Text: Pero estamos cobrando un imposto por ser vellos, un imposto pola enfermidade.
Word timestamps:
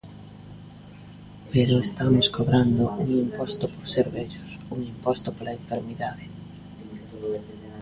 Pero 1.51 1.73
estamos 1.77 2.31
cobrando 2.37 2.83
un 3.03 3.09
imposto 3.25 3.63
por 3.73 3.85
ser 3.93 4.07
vellos, 4.17 4.49
un 4.73 4.79
imposto 4.91 5.29
pola 5.37 5.57
enfermidade. 5.61 6.25